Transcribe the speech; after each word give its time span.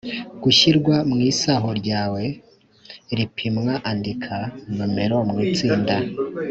gushyirwa 0.43 0.95
mu 1.09 1.17
isaho 1.31 1.69
ryawe 1.79 2.23
ripimwa 3.17 3.73
Andika 3.91 4.37
nomero 4.75 5.17
mu 5.29 5.37
itsinda 5.47 5.95